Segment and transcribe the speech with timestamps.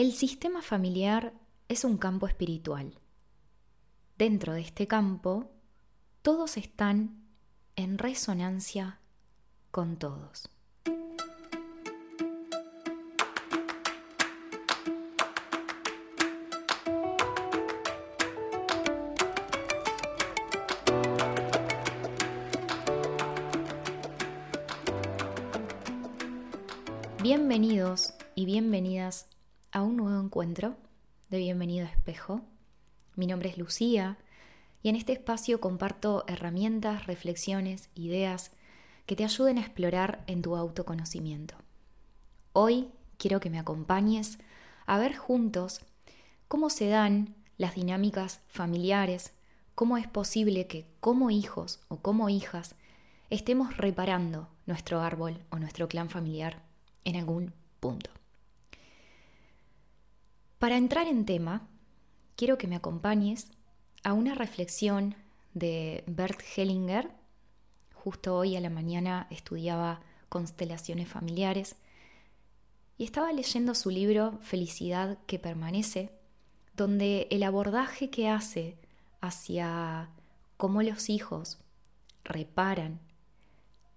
[0.00, 1.34] El sistema familiar
[1.68, 2.94] es un campo espiritual.
[4.16, 5.50] Dentro de este campo,
[6.22, 7.22] todos están
[7.76, 8.98] en resonancia
[9.70, 10.48] con todos.
[27.22, 29.26] Bienvenidos y bienvenidas
[29.72, 30.74] a un nuevo encuentro
[31.28, 32.40] de Bienvenido Espejo.
[33.14, 34.18] Mi nombre es Lucía
[34.82, 38.50] y en este espacio comparto herramientas, reflexiones, ideas
[39.06, 41.54] que te ayuden a explorar en tu autoconocimiento.
[42.52, 44.38] Hoy quiero que me acompañes
[44.86, 45.82] a ver juntos
[46.48, 49.34] cómo se dan las dinámicas familiares,
[49.76, 52.74] cómo es posible que como hijos o como hijas
[53.28, 56.60] estemos reparando nuestro árbol o nuestro clan familiar
[57.04, 58.10] en algún punto.
[60.60, 61.66] Para entrar en tema,
[62.36, 63.50] quiero que me acompañes
[64.04, 65.14] a una reflexión
[65.54, 67.10] de Bert Hellinger.
[67.94, 71.76] Justo hoy a la mañana estudiaba constelaciones familiares
[72.98, 76.12] y estaba leyendo su libro Felicidad que permanece,
[76.76, 78.76] donde el abordaje que hace
[79.22, 80.10] hacia
[80.58, 81.56] cómo los hijos
[82.22, 83.00] reparan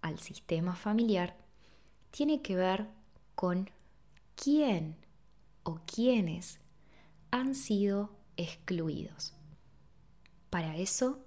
[0.00, 1.36] al sistema familiar
[2.10, 2.86] tiene que ver
[3.34, 3.68] con
[4.36, 4.96] quién
[5.66, 6.60] o quiénes
[7.32, 9.34] han sido excluidos.
[10.48, 11.18] Para eso,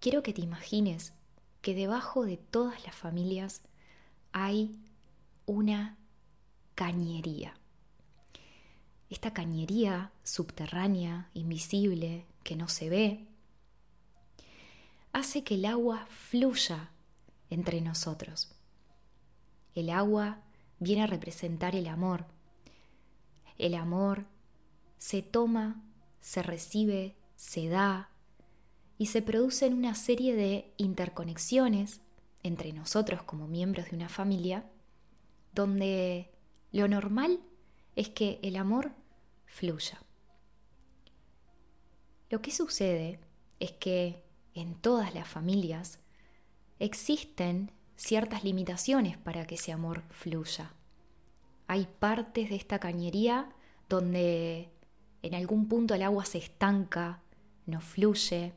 [0.00, 1.12] quiero que te imagines
[1.60, 3.60] que debajo de todas las familias
[4.32, 4.80] hay
[5.44, 5.98] una
[6.74, 7.54] cañería.
[9.10, 13.28] Esta cañería subterránea, invisible, que no se ve,
[15.12, 16.90] hace que el agua fluya
[17.50, 18.50] entre nosotros.
[19.74, 20.40] El agua
[20.80, 22.33] viene a representar el amor.
[23.58, 24.26] El amor
[24.98, 25.82] se toma,
[26.20, 28.10] se recibe, se da
[28.98, 32.00] y se producen una serie de interconexiones
[32.42, 34.64] entre nosotros como miembros de una familia,
[35.52, 36.30] donde
[36.72, 37.40] lo normal
[37.96, 38.92] es que el amor
[39.46, 40.02] fluya.
[42.30, 43.20] Lo que sucede
[43.60, 44.24] es que
[44.54, 46.00] en todas las familias
[46.78, 50.72] existen ciertas limitaciones para que ese amor fluya.
[51.66, 53.48] Hay partes de esta cañería
[53.88, 54.70] donde
[55.22, 57.22] en algún punto el agua se estanca,
[57.66, 58.52] no fluye,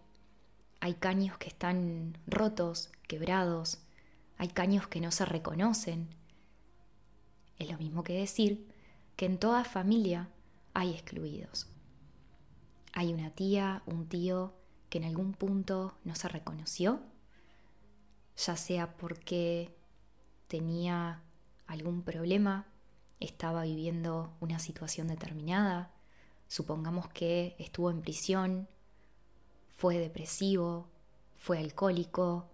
[0.79, 3.79] hay caños que están rotos, quebrados,
[4.38, 6.09] hay caños que no se reconocen.
[7.57, 8.68] Es lo mismo que decir
[9.16, 10.29] que en toda familia
[10.74, 11.68] hay excluidos.
[12.94, 14.53] Hay una tía, un tío
[14.89, 17.01] que en algún punto no se reconoció
[18.38, 19.75] ya sea porque
[20.47, 21.22] tenía
[21.66, 22.68] algún problema,
[23.19, 25.91] estaba viviendo una situación determinada,
[26.47, 28.67] supongamos que estuvo en prisión,
[29.75, 30.88] fue depresivo,
[31.38, 32.50] fue alcohólico,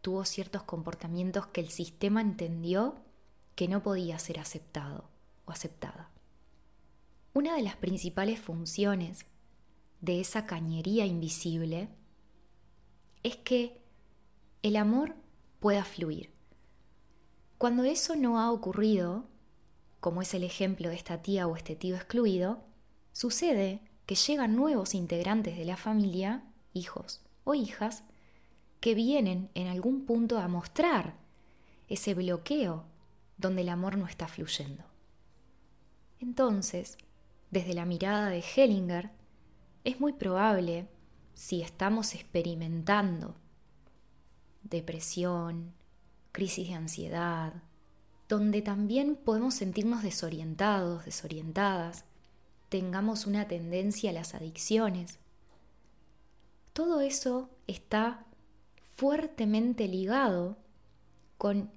[0.00, 2.96] tuvo ciertos comportamientos que el sistema entendió
[3.54, 5.08] que no podía ser aceptado
[5.44, 6.10] o aceptada.
[7.32, 9.26] Una de las principales funciones
[10.00, 11.88] de esa cañería invisible
[13.22, 13.80] es que
[14.62, 15.14] el amor
[15.60, 16.30] pueda fluir.
[17.58, 19.24] Cuando eso no ha ocurrido,
[20.04, 22.62] como es el ejemplo de esta tía o este tío excluido,
[23.12, 26.44] sucede que llegan nuevos integrantes de la familia,
[26.74, 28.04] hijos o hijas,
[28.80, 31.16] que vienen en algún punto a mostrar
[31.88, 32.84] ese bloqueo
[33.38, 34.84] donde el amor no está fluyendo.
[36.20, 36.98] Entonces,
[37.50, 39.10] desde la mirada de Hellinger,
[39.84, 40.86] es muy probable,
[41.32, 43.36] si estamos experimentando
[44.64, 45.72] depresión,
[46.30, 47.54] crisis de ansiedad,
[48.28, 52.04] donde también podemos sentirnos desorientados, desorientadas,
[52.68, 55.18] tengamos una tendencia a las adicciones.
[56.72, 58.26] Todo eso está
[58.96, 60.56] fuertemente ligado
[61.38, 61.70] con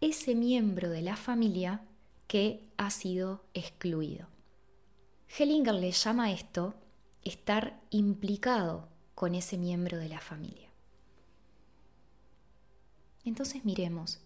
[0.00, 1.82] ese miembro de la familia
[2.26, 4.28] que ha sido excluido.
[5.38, 6.74] Hellinger le llama esto
[7.22, 10.70] estar implicado con ese miembro de la familia.
[13.24, 14.20] Entonces miremos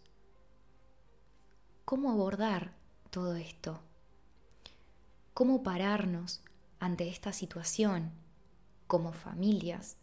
[1.84, 2.74] cómo abordar
[3.10, 3.80] todo esto,
[5.34, 6.42] cómo pararnos
[6.78, 8.12] ante esta situación
[8.86, 9.96] como familias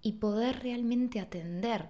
[0.00, 1.88] y poder realmente atender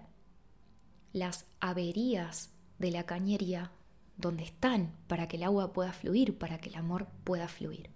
[1.12, 3.72] las averías de la cañería
[4.16, 7.90] donde están para que el agua pueda fluir, para que el amor pueda fluir.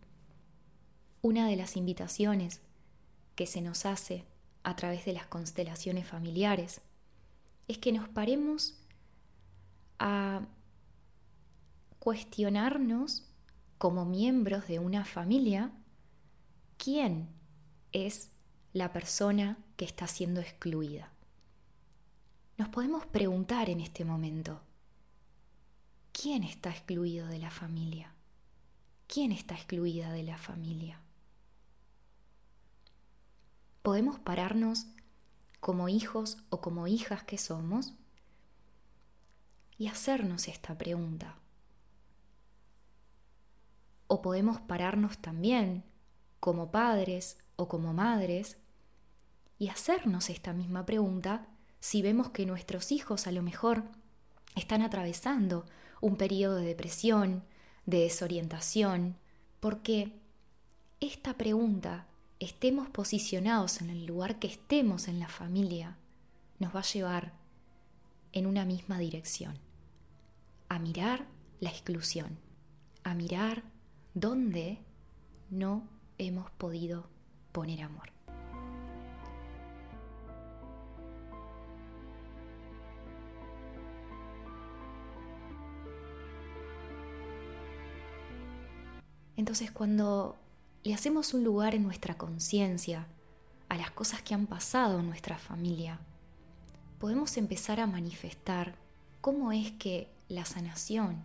[1.22, 2.60] Una de las invitaciones
[3.34, 4.24] que se nos hace
[4.62, 6.80] a través de las constelaciones familiares
[7.68, 8.74] es que nos paremos
[9.98, 10.46] a
[11.98, 13.28] cuestionarnos
[13.78, 15.72] como miembros de una familia,
[16.76, 17.28] quién
[17.92, 18.32] es
[18.72, 21.12] la persona que está siendo excluida.
[22.58, 24.62] Nos podemos preguntar en este momento,
[26.12, 28.14] ¿quién está excluido de la familia?
[29.06, 31.00] ¿Quién está excluida de la familia?
[33.82, 34.86] Podemos pararnos
[35.60, 37.94] como hijos o como hijas que somos
[39.78, 41.36] y hacernos esta pregunta.
[44.06, 45.84] O podemos pararnos también
[46.40, 48.58] como padres o como madres
[49.58, 51.48] y hacernos esta misma pregunta
[51.80, 53.84] si vemos que nuestros hijos a lo mejor
[54.54, 55.66] están atravesando
[56.00, 57.44] un periodo de depresión,
[57.84, 59.16] de desorientación,
[59.60, 60.12] porque
[61.00, 62.06] esta pregunta,
[62.38, 65.96] estemos posicionados en el lugar que estemos en la familia,
[66.58, 67.32] nos va a llevar
[68.32, 69.58] en una misma dirección,
[70.68, 71.26] a mirar
[71.60, 72.38] la exclusión,
[73.04, 73.62] a mirar
[74.14, 74.78] dónde
[75.50, 77.08] no hemos podido
[77.52, 78.10] poner amor.
[89.36, 90.36] Entonces cuando
[90.82, 93.06] le hacemos un lugar en nuestra conciencia
[93.68, 96.00] a las cosas que han pasado en nuestra familia,
[96.98, 98.74] podemos empezar a manifestar
[99.20, 101.22] cómo es que la sanación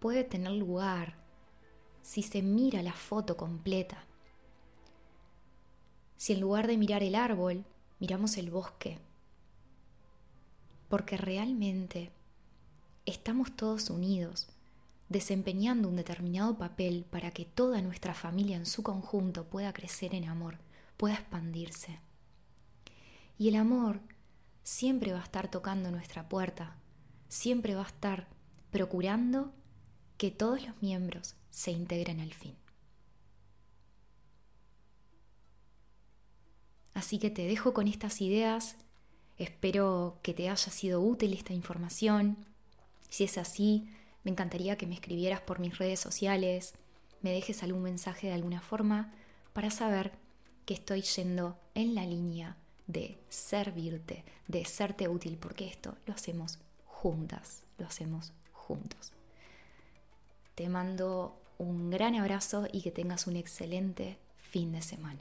[0.00, 1.14] puede tener lugar
[2.02, 4.04] si se mira la foto completa.
[6.16, 7.64] Si en lugar de mirar el árbol,
[7.98, 8.98] miramos el bosque.
[10.88, 12.12] Porque realmente
[13.06, 14.48] estamos todos unidos
[15.08, 20.26] desempeñando un determinado papel para que toda nuestra familia en su conjunto pueda crecer en
[20.26, 20.58] amor,
[20.96, 22.00] pueda expandirse.
[23.38, 24.00] Y el amor
[24.62, 26.76] siempre va a estar tocando nuestra puerta,
[27.34, 28.28] siempre va a estar
[28.70, 29.52] procurando
[30.16, 32.56] que todos los miembros se integren al fin.
[36.94, 38.76] Así que te dejo con estas ideas,
[39.36, 42.36] espero que te haya sido útil esta información.
[43.08, 43.88] Si es así,
[44.22, 46.74] me encantaría que me escribieras por mis redes sociales,
[47.20, 49.12] me dejes algún mensaje de alguna forma
[49.52, 50.12] para saber
[50.66, 52.56] que estoy yendo en la línea
[52.86, 56.60] de servirte, de serte útil, porque esto lo hacemos
[57.04, 59.12] juntas, lo hacemos juntos.
[60.54, 65.20] Te mando un gran abrazo y que tengas un excelente fin de semana.